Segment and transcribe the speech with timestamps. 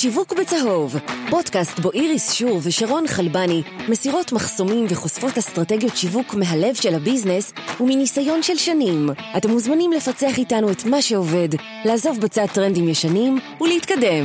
[0.00, 0.96] שיווק בצהוב,
[1.30, 7.52] פודקאסט בו איריס שור ושרון חלבני מסירות מחסומים וחושפות אסטרטגיות שיווק מהלב של ה business
[7.80, 9.10] ומניסיון של שנים.
[9.36, 11.48] אתם מוזמנים לפצח איתנו את מה שעובד,
[11.84, 14.24] לעזוב בצד טרנדים ישנים ולהתקדם.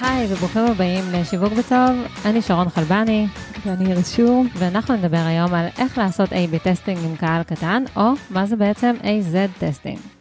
[0.00, 3.26] היי וברוכים הבאים לשיווק בצהוב, אני שרון חלבני.
[3.66, 4.44] ואני איריס שור.
[4.54, 8.94] ואנחנו נדבר היום על איך לעשות A-B testing עם קהל קטן, או מה זה בעצם
[9.02, 10.19] A-Z testing.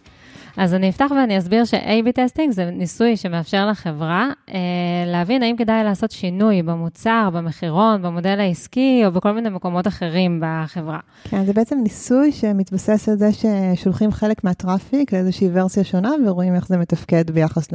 [0.60, 4.60] אז אני אפתח ואני אסביר ש- A-B testing זה ניסוי שמאפשר לחברה אה,
[5.08, 11.00] להבין האם כדאי לעשות שינוי במוצר, במחירון, במודל העסקי או בכל מיני מקומות אחרים בחברה.
[11.24, 16.56] כן, זה בעצם ניסוי שמתבסס על זה ששולחים חלק מה traffic לאיזושהי ורסיה שונה ורואים
[16.56, 17.68] איך זה מתפקד ביחס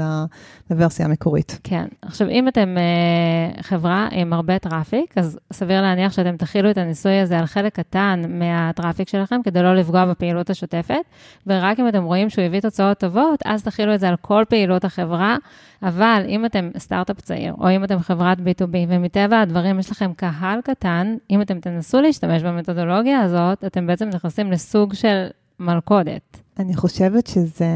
[0.70, 1.58] לוורסיה המקורית.
[1.64, 6.78] כן, עכשיו אם אתם אה, חברה עם הרבה traffic, אז סביר להניח שאתם תחילו את
[6.78, 10.94] הניסוי הזה על חלק קטן מה traffic שלכם כדי לא לפגוע בפעילות השוטפת,
[11.46, 14.84] ורק אם אתם רואים שהוא הביא תוצאות טובות, אז תכילו את זה על כל פעילות
[14.84, 15.36] החברה.
[15.82, 20.60] אבל אם אתם סטארט-אפ צעיר, או אם אתם חברת B2B, ומטבע הדברים יש לכם קהל
[20.60, 25.26] קטן, אם אתם תנסו להשתמש במתודולוגיה הזאת, אתם בעצם נכנסים לסוג של
[25.60, 26.40] מלכודת.
[26.58, 27.66] אני חושבת שזה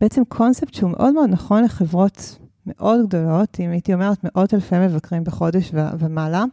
[0.00, 2.38] בעצם קונספט שהוא מאוד מאוד נכון לחברות
[2.70, 6.44] מאוד גדולות, אם הייתי אומרת מאות אלפי מבקרים בחודש ומעלה.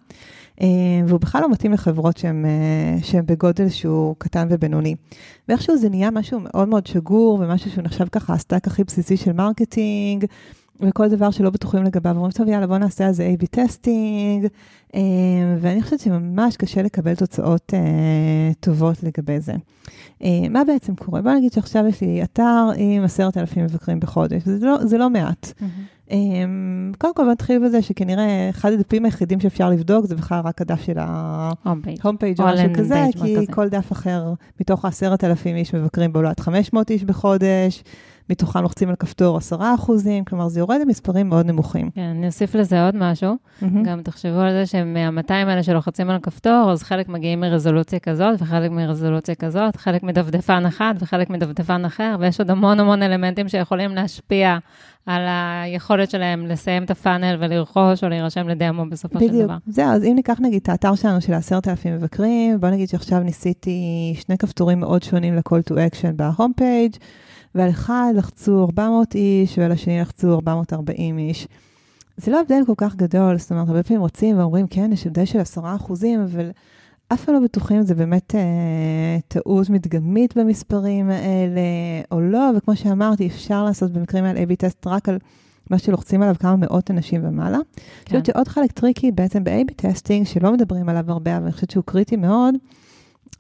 [0.62, 0.68] אה,
[1.08, 4.96] והוא בכלל לא מתאים לחברות שהן, אה, שהן בגודל שהוא קטן ובינוני.
[5.48, 9.18] ואיכשהו זה נהיה משהו מאוד מאוד שגור, ומשהו שהוא נחשב ככה ה stack הכי בסיסי
[9.18, 10.26] של marketing,
[10.82, 14.48] וכל דבר שלא בטוחים לגביו, אומרים, טוב, יאללה, בוא נעשה על זה A-B testing,
[14.96, 15.00] אה,
[15.62, 17.74] ואני חושבת שממש קשה לקבל תוצאות
[18.60, 19.54] טובות לגבי זה.
[20.50, 21.22] מה בעצם קורה?
[21.22, 25.10] בוא נגיד שעכשיו יש לי אתר עם עשרת אלפים מבקרים בחודש, זה לא, זה לא
[25.10, 25.54] מעט.
[25.60, 26.14] Mm-hmm.
[26.98, 30.98] קודם כל נתחיל בזה שכנראה אחד הדפים היחידים שאפשר לבדוק זה בכלל רק הדף של
[31.00, 33.52] ה home page או משהו כזה, כי כזה.
[33.52, 37.84] כל דף אחר מתוך העשרת אלפים איש מבקרים בעולת 500 איש בחודש,
[38.30, 41.90] מתוכם לוחצים על כפתור 10 אחוזים, כלומר זה יורד למספרים מאוד נמוכים.
[41.90, 43.66] כן, אני אוסיף לזה עוד משהו, mm-hmm.
[43.84, 48.72] גם תחשבו על זה שמה-200 האלה שלוחצים על כפתור, אז חלק מגיעים מרזולוציה כזאת וחלק
[48.72, 54.58] מרזולוציה כזאת, חלק מדפדפן אחד וחלק מדפדפן אחר, ויש עוד המון המון אלמנטים שיכולים להשפיע
[55.06, 59.32] על היכולת שלהם לסיים את הפאנל ולרכוש או להירשם לדמו בסופו בדיוק.
[59.34, 59.58] של דבר.
[59.62, 63.20] בדיוק, זהו, אז אם ניקח נגיד את האתר שלנו של 10,000 מבקרים, בוא נגיד שעכשיו
[63.20, 66.96] ניסיתי שני כפתורים מאוד שונים ל-call to action בהום פייג',
[67.56, 71.48] ועל אחד לחצו 400 איש ועל השני לחצו 440 איש.
[72.18, 75.26] זה לא הבדל כל כך גדול, זאת אומרת, הרבה פעמים רוצים ואומרים, כן, יש הבדל
[75.26, 76.52] של 10 אחוזים, אבל
[77.14, 81.62] אף פעם לא בטוחים אם זה באמת אה, טעות מדגמית במספרים האלה
[82.12, 85.18] או לא, וכמו שאמרתי, אפשר לעשות במקרים האלה A-B טסט רק על
[85.70, 87.58] מה שלוחצים עליו כמה מאות אנשים ומעלה.
[87.58, 87.82] כן.
[87.82, 91.52] אני חושבת שעוד חלק tricky בעצם ב- A-B testing, שלא מדברים עליו הרבה, אבל אני
[91.52, 92.56] חושבת שהוא קריטי מאוד,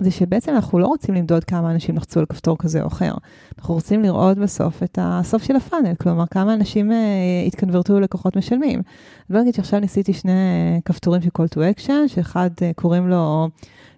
[0.01, 3.13] זה שבעצם אנחנו לא רוצים למדוד כמה אנשים לחצו על כפתור כזה או אחר.
[3.59, 6.93] אנחנו רוצים לראות בסוף את הסוף של ה funnel, כלומר, כמה אנשים אה,
[7.47, 8.81] התקנוורטו ללקוחות משלמים.
[9.29, 10.31] בוא נגיד שעכשיו ניסיתי שני
[10.77, 13.49] אה, כפתורים של call to action, שאחד אה, קוראים לו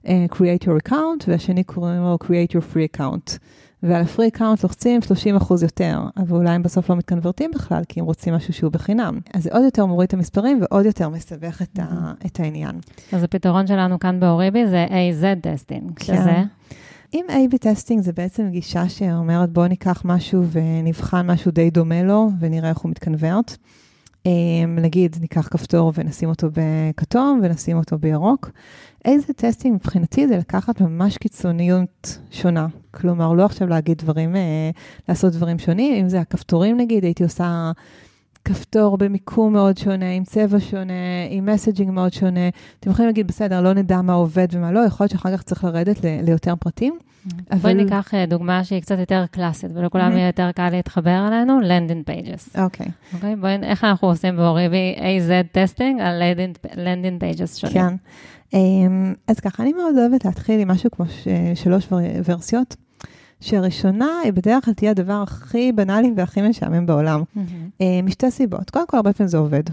[0.03, 3.37] אה, create your account, והשני קוראים לו create your free account.
[3.83, 7.81] ועל ה free account לוחצים 30 אחוז יותר, אבל אולי הם בסוף לא מתקנברטים בכלל,
[7.89, 9.19] כי הם רוצים משהו שהוא בחינם.
[9.33, 12.25] אז זה עוד יותר מוריד את המספרים ועוד יותר מסבך את, ה, mm-hmm.
[12.27, 12.79] את העניין.
[13.13, 16.05] אז הפתרון שלנו כאן באוריבי זה AZ testing, כן.
[16.05, 16.43] שזה...
[17.13, 22.29] אם A-B testing זה בעצם גישה שאומרת בואו ניקח משהו ונבחן משהו די דומה לו
[22.39, 23.57] ונראה איך הוא מתקנברט.
[24.67, 28.49] נגיד ניקח כפתור ונשים אותו בכתום ונשים אותו בירוק.
[29.05, 32.67] AZ testing מבחינתי זה לקחת ממש קיצוניות שונה.
[32.91, 34.69] כלומר, לא עכשיו להגיד דברים, אה,
[35.09, 37.71] לעשות דברים שונים, אם זה הכפתורים נגיד, הייתי עושה
[38.49, 40.93] כפתור במיקום מאוד שונה, עם צבע שונה,
[41.29, 42.49] עם messaging מאוד שונה.
[42.79, 45.63] אתם יכולים להגיד, בסדר, לא נדע מה עובד ומה לא, יכול להיות שאחר כך צריך
[45.63, 46.99] לרדת ל- ליותר פרטים.
[47.51, 47.59] אבל...
[47.59, 50.11] בואי ניקח אה, דוגמה שהיא קצת יותר קלאסית, ולכולם.
[50.11, 52.55] יהיה יותר קל להתחבר אליה, landing pages.
[52.57, 52.87] אוקיי.
[53.13, 56.23] אוקיי, בואי, איך אנחנו עושים באוריבי AZ testing על
[56.75, 57.73] landing pages שונים.
[57.73, 57.95] כן.
[58.53, 61.05] אמ, אז ככה, אני מאוד אוהבת להתחיל עם משהו כמו
[61.55, 61.87] שלוש
[62.25, 62.75] ורסיות.
[63.41, 67.21] שהראשונה היא בדרך כלל תהיה הדבר הכי בנאלי והכי משעמם בעולם.
[67.21, 67.83] Mm-hmm.
[68.03, 68.69] משתי סיבות.
[68.69, 69.63] קודם כל, הרבה פעמים זה עובד.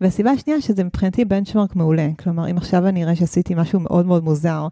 [0.00, 2.08] והסיבה השנייה, שזה מבחינתי benchmark מעולה.
[2.18, 4.68] כלומר, אם עכשיו אני אראה שעשיתי משהו מאוד מאוד מוזר,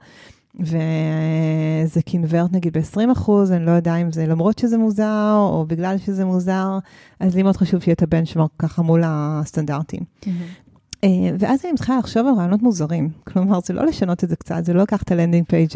[0.60, 5.98] וזה קינברט נגיד ב-20 אחוז, אני לא יודע אם זה למרות שזה מוזר, או בגלל
[5.98, 6.78] שזה מוזר,
[7.20, 10.00] אז לי מאוד חשוב שיהיה את ה benchmark ככה מול הסטנדרטים.
[10.00, 10.69] Mm-hmm.
[11.04, 11.08] אה,
[11.38, 13.08] ואז אני מתחילה לחשוב על רעיונות מוזרים.
[13.24, 15.70] כלומר, זה לא לשנות את זה קצת, זה לא לקחת את ה landing page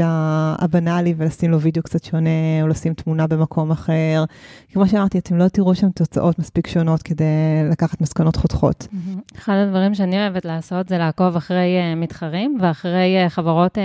[0.59, 4.25] הבנאלי ולשים לו וידאו קצת שונה, או לשים תמונה במקום אחר.
[4.73, 7.25] כמו שאמרתי, אתם לא תראו שם תוצאות מספיק שונות כדי
[7.71, 8.87] לקחת מסקנות חותכות.
[9.37, 13.79] אחד הדברים שאני אוהבת לעשות זה לעקוב אחרי uh, מתחרים ואחרי uh, חברות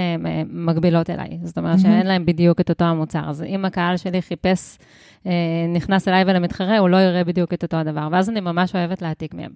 [0.50, 1.39] מקבילות אליי.
[1.44, 3.30] זאת אומרת שאין להם בדיוק את אותו המוצר.
[3.30, 4.77] אז אם הקהל שלי חיפש...
[5.74, 8.07] נכנס אליי ולמתחרה, הוא לא יראה בדיוק את אותו הדבר.
[8.12, 9.51] ואז אני ממש אוהבת להעתיק מהם.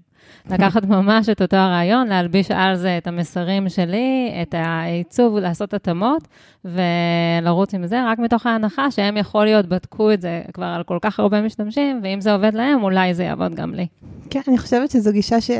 [0.49, 6.27] לקחת ממש את אותו הרעיון, להלביש על זה את המסרים שלי, את העיצוב, לעשות התאמות,
[6.65, 10.97] ולרוץ עם זה, רק מתוך ההנחה שהם יכול להיות בדקו את זה כבר על כל
[11.01, 13.87] כך הרבה משתמשים, ואם זה עובד להם, אולי זה יעבוד גם לי.
[14.29, 15.51] כן, אני חושבת שזו גישה ש...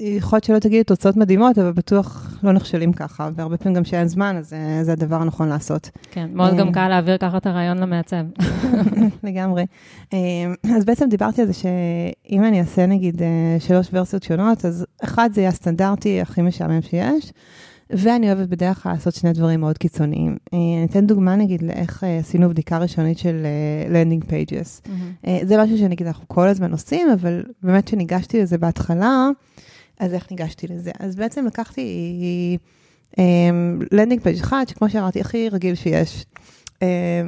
[0.00, 4.08] יכול להיות שלא תגידי תוצאות מדהימות, אבל בטוח לא נכשלים ככה, והרבה פעמים גם שאין
[4.08, 5.90] זמן, אז זה הדבר הנכון לעשות.
[6.10, 8.24] כן, מאוד גם קל להעביר ככה את הרעיון למעצב.
[9.24, 9.66] לגמרי.
[10.76, 13.22] אז בעצם דיברתי על זה שאם אני אעשה נגיד
[13.58, 17.32] שלוש ורסיות שונות, אז אחד זה יהיה הסטנדרטי הכי משעמם שיש.
[17.90, 20.36] ואני אוהבת בדרך כלל לעשות שני דברים מאוד קיצוניים.
[20.52, 23.46] אני אתן דוגמה נגיד לאיך עשינו בדיקה ראשונית של
[23.88, 24.82] landing pages.
[25.42, 29.28] זה משהו שנגיד אנחנו כל הזמן עושים, אבל באמת כשניגשתי לזה בהתחלה,
[30.00, 30.90] אז איך ניגשתי לזה?
[30.98, 32.58] אז בעצם לקחתי
[33.92, 36.24] landing page אחד, שכמו שאמרתי, הכי רגיל שיש.
[36.68, 36.82] Uh,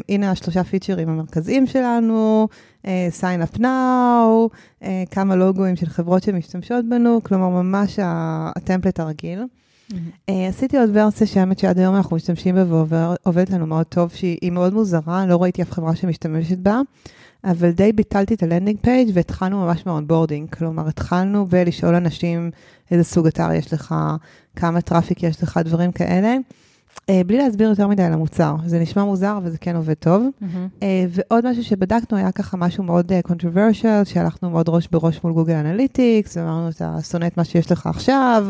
[0.09, 2.49] הנה השלושה פיצ'רים המרכזיים שלנו,
[2.83, 2.87] uh,
[3.21, 4.49] sign up now,
[4.83, 9.43] uh, כמה לוגוים של חברות שמשתמשות בנו, כלומר ממש ה template הרגיל.
[9.43, 9.95] Mm-hmm.
[10.31, 14.53] Uh, עשיתי עוד ורסיה שהאמת שעד היום אנחנו משתמשים בה ועובדת לנו מאוד טוב, שהיא
[14.53, 16.81] מאוד מוזרה, לא ראיתי אף חברה שמשתמשת בה,
[17.45, 22.51] אבל די ביטלתי את ה landing page והתחלנו ממש מה onboarding, כלומר התחלנו בלשאול אנשים
[22.91, 23.95] איזה סוג אתר יש לך,
[24.57, 26.37] כמה traffic יש לך, דברים כאלה.
[26.93, 28.57] Uh, בלי להסביר יותר מדי על המוצר.
[28.67, 30.23] זה נשמע מוזר, אבל זה כן עובד טוב.
[30.23, 30.45] Mm-hmm.
[30.81, 35.33] Uh, ועוד משהו שבדקנו היה ככה משהו מאוד uh, controversial, שהלכנו מאוד ראש בראש מול
[35.33, 38.47] גוגל אנליטיקס, ואמרנו, אתה שונא את מה שיש לך עכשיו.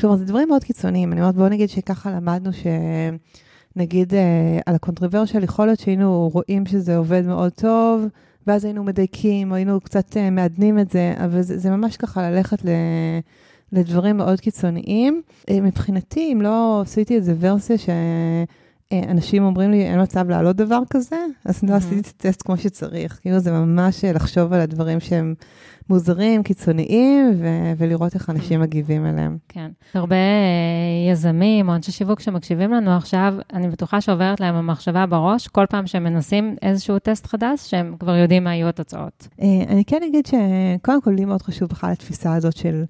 [0.00, 1.12] כלומר, זה דברים מאוד קיצוניים.
[1.12, 3.20] אני אומרת, בואו נגיד שככה למדנו שנגיד
[3.76, 8.04] uh, על ה-controversial, יכול להיות שהיינו רואים שזה עובד מאוד טוב,
[8.46, 12.30] ואז היינו מדייקים, או היינו קצת uh, מעדנים את זה, אבל זה, זה ממש ככה
[12.30, 12.68] ללכת ל...
[13.72, 15.22] לדברים מאוד קיצוניים.
[15.50, 17.78] מבחינתי, אם לא עשיתי איזה ורסיה
[18.94, 23.18] שאנשים אומרים לי, אין מצב להעלות דבר כזה, אז לא עשיתי טסט כמו שצריך.
[23.22, 25.34] כאילו זה ממש לחשוב על הדברים שהם
[25.90, 29.38] מוזרים, קיצוניים, ו- ולראות איך אנשים מגיבים אליהם.
[29.48, 29.70] כן.
[29.94, 30.16] הרבה
[31.12, 35.86] יזמים או אנשי שיווק שמקשיבים לנו עכשיו, אני בטוחה שעוברת להם המחשבה בראש, כל פעם
[35.86, 39.28] שהם מנסים איזשהו טסט חדש, שהם כבר יודעים מה יהיו התוצאות.
[39.68, 42.84] אני כן אגיד שקודם כל לי מאוד חשוב בכלל התפיסה הזאת של...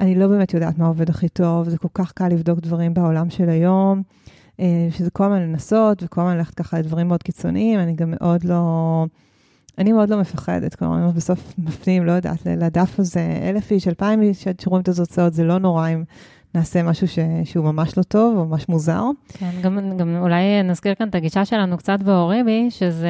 [0.00, 3.30] אני לא באמת יודעת מה עובד הכי טוב, זה כל כך קל לבדוק דברים בעולם
[3.30, 4.02] של היום,
[4.90, 9.04] שזה כל הזמן לנסות וכל הזמן ללכת ככה לדברים מאוד קיצוניים, אני גם מאוד לא...
[9.78, 14.48] אני מאוד לא מפחדת, כלומר, בסוף מפנים, לא יודעת, לדף הזה, אלף איש, אלפיים איש,
[14.60, 16.04] שרואים את התוצאות, זה לא נורא אם
[16.56, 19.02] נעשה משהו ש, שהוא ממש לא טוב או ממש מוזר.
[19.28, 23.08] כן, גם, גם אולי נזכיר כאן את הגישה שלנו קצת באוריבי, שזה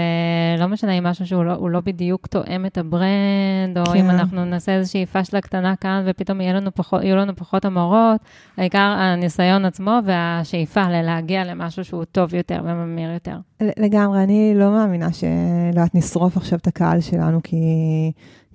[0.58, 3.98] לא משנה אם משהו שהוא לא, לא בדיוק תואם את ה brand, או כן.
[3.98, 8.20] אם אנחנו נעשה איזושהי פשלה קטנה כאן ופתאום יהיו לנו פחות, יהיו לנו פחות המרות,
[8.56, 13.37] העיקר הניסיון עצמו והשאיפה ללהגיע למשהו שהוא טוב יותר וממיר יותר.
[13.60, 17.56] לגמרי, אני לא מאמינה שלא, נשרוף עכשיו את הקהל שלנו, כי...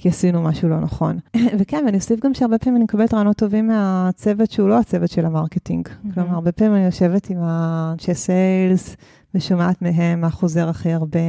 [0.02, 1.20] כי עשינו משהו לא נכון.
[1.60, 5.26] וכן, ואני אוסיף גם שהרבה פעמים אני מקבלת רעיונות טובים מהצוות שהוא לא הצוות של
[5.26, 5.88] ה marketing.
[5.88, 6.14] Mm-hmm.
[6.14, 8.96] כלומר, הרבה פעמים אני יושבת עם האנשי sales,
[9.36, 11.20] ושומעת מהם מה חוזר הכי הרבה,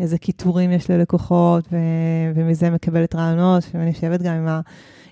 [0.00, 1.76] איזה קיטורים יש ללקוחות, ו-
[2.34, 4.60] ומזה מקבלת רעיונות, ואני יושבת גם עם ה...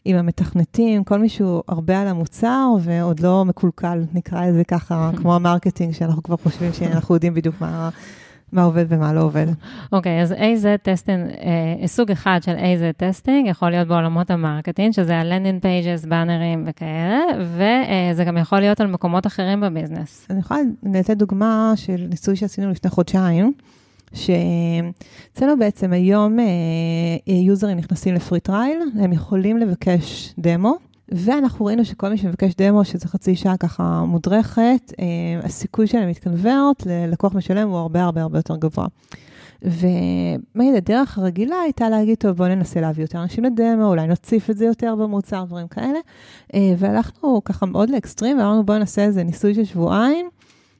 [0.04, 5.34] עם המתכנתים, כל מי שהוא הרבה על המוצר ועוד לא מקולקל, נקרא לזה ככה, כמו
[5.34, 7.90] ה marketing, שאנחנו כבר חושבים שאנחנו יודעים בדיוק מה,
[8.54, 9.46] מה עובד ומה לא עובד.
[9.92, 14.36] אוקיי, okay, אז AZ testing, אה, סוג אחד של AZ testing יכול להיות בעולמות ה
[14.36, 20.26] marketing, שזה ה-landing pages, באנרים וכאלה, וזה גם יכול להיות על מקומות אחרים ב business.
[20.30, 23.52] אני יכולה לתת דוגמה של ניסוי שעשינו לפני חודשיים.
[24.14, 26.44] שאצלנו בעצם היום אה,
[27.26, 30.74] יוזרים נכנסים ל free trial, הם יכולים לבקש דמו,
[31.08, 35.04] ואנחנו ראינו שכל מי שמבקש דמו, שזה חצי שעה ככה מודרכת, אה,
[35.42, 38.86] הסיכוי שלהם להתקנברט ללקוח משלם הוא הרבה הרבה הרבה יותר גבוה.
[39.62, 44.56] ומה הדרך הרגילה הייתה להגיד, טוב, בואו ננסה להביא יותר אנשים לדמו, אולי נוסיף את
[44.56, 45.98] זה יותר במוצר, דברים כאלה.
[46.54, 50.28] אה, והלכנו ככה מאוד לאקסטרים, ואמרנו, בואו נעשה איזה ניסוי של שבועיים,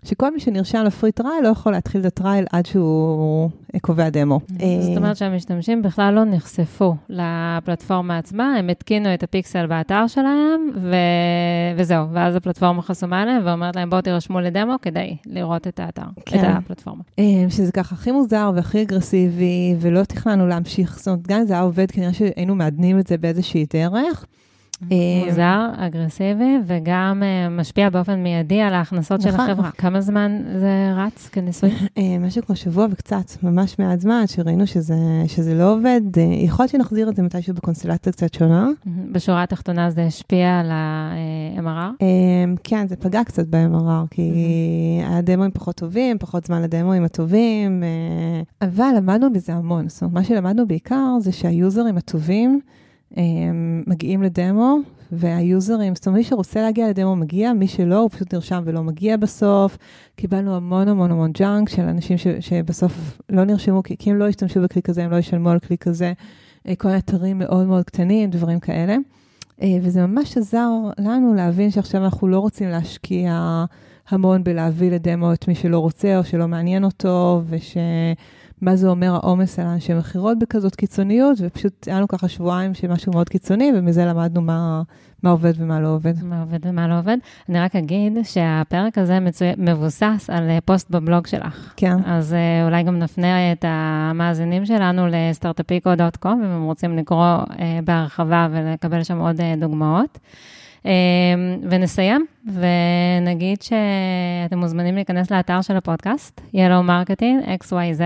[0.05, 3.81] שכל מי שנרשם ל free trial לא יכול להתחיל את ה trial עד שהוא אה,
[3.81, 4.41] קובע דמו.
[4.81, 10.97] זאת אומרת שהמשתמשים בכלל לא נחשפו לפלטפורמה עצמה, הם התקינו את הפיקסל באתר שלהם, ו...
[11.77, 16.39] וזהו, ואז הפלטפורמה חסומה להם ואומרת להם, בואו תירשמו לדמו כדי לראות את האתר, כן.
[16.39, 17.03] את הפלטפורמה.
[17.49, 21.63] שזה ככה הכי מוזר והכי אגרסיבי, ולא תכננו להמשיך, זאת אומרת, גם אם זה היה
[21.63, 24.27] עובד, כנראה שהיינו מעדנים את זה באיזושהי דרך.
[24.93, 29.51] אה, מוזר, אגרסיבי, וגם אה, משפיע באופן מיידי על ההכנסות של נכון.
[29.51, 29.71] החברה.
[29.71, 31.71] כמה זמן זה רץ כניסוי?
[31.99, 34.95] אה, משהו כמו שבוע וקצת, ממש מעט זמן, שראינו שזה,
[35.27, 36.01] שזה לא עובד.
[36.45, 38.69] יכול להיות שנחזיר את זה מתישהו בקונסטלציה קצת שונה.
[39.13, 42.05] בשורה התחתונה זה השפיע על ה-MRR?
[42.65, 44.33] כן, זה פגע קצת ב-MRR, כי
[45.05, 47.83] הדמוים פחות טובים, פחות זמן לדמוים הטובים,
[48.63, 49.89] אבל למדנו בזה המון.
[49.89, 52.61] זאת אומרת, מה שלמדנו בעיקר זה שהיוזרים הטובים,
[53.87, 54.79] מגיעים לדמו,
[55.13, 59.17] והיוזרים, זאת אומרת, מי שרוצה להגיע לדמו מגיע, מי שלא, הוא פשוט נרשם ולא מגיע
[59.17, 59.79] בסוף.
[60.17, 64.29] קיבלנו המון המון המון ג'אנק של אנשים ש, שבסוף לא נרשמו, כי, כי הם לא
[64.29, 66.13] השתמשו בכלי כזה, הם לא ישלמו על כלי כזה.
[66.79, 68.97] כל מיני אתרים מאוד מאוד קטנים, דברים כאלה.
[69.83, 70.69] וזה ממש עזר
[70.99, 73.65] לנו להבין שעכשיו אנחנו לא רוצים להשקיע
[74.09, 77.77] המון בלהביא לדמו את מי שלא רוצה או שלא מעניין אותו, וש...
[78.65, 82.89] מה זה אומר העומס על אנשי מכירות בכזאת קיצוניות, ופשוט היה לנו ככה שבועיים של
[82.89, 84.83] משהו מאוד קיצוני, ומזה למדנו מה,
[85.23, 86.13] מה עובד ומה לא עובד.
[86.23, 87.17] מה עובד ומה לא עובד.
[87.49, 89.45] אני רק אגיד שהפרק הזה מצו...
[89.59, 91.73] מבוסס על אה, פוסט בבלוג שלך.
[91.77, 91.97] כן.
[92.07, 98.49] אז אה, אולי גם נפנה את המאזינים שלנו לסטארט-אפיקו.קום, אם הם רוצים לקרוא אה, בהרחבה
[98.51, 100.19] ולקבל שם עוד דוגמאות.
[101.71, 108.03] ונסיים, ונגיד שאתם מוזמנים להיכנס לאתר של הפודקאסט, Yellow Marketing XYZ,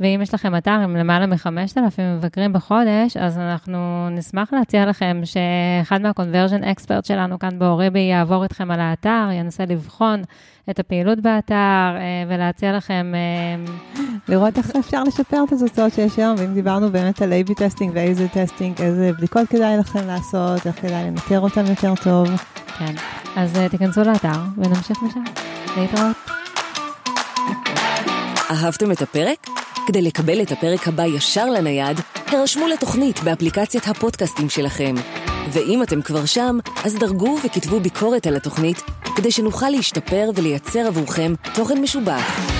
[0.00, 6.02] ואם יש לכם אתר עם למעלה מ-5,000 מבקרים בחודש, אז אנחנו נשמח להציע לכם שאחד
[6.02, 10.22] מה-conversion expert שלנו כאן באוריבי יעבור איתכם על האתר, ינסה לבחון
[10.70, 11.96] את הפעילות באתר
[12.28, 13.12] ולהציע לכם...
[14.28, 18.05] לראות איך אפשר לשפר את התוצאות שיש היום, ואם דיברנו באמת על A-B testing ו
[18.05, 22.28] AZ testing, איזה בדיקות כדאי לכם לעשות, איך כדאי לנטר אותם יותר טוב.
[22.78, 22.94] כן,
[23.36, 25.24] אז תיכנסו לאתר ונמשיך משם.
[25.76, 26.16] להתראות.
[28.50, 29.46] אהבתם את הפרק?
[29.86, 34.94] כדי לקבל את הפרק הבא ישר לנייד, הרשמו לתוכנית באפליקציית הפודקאסטים שלכם.
[35.52, 38.82] ואם אתם כבר שם, אז דרגו וכתבו ביקורת על התוכנית,
[39.16, 42.53] כדי שנוכל להשתפר ולייצר עבורכם תוכן משובח.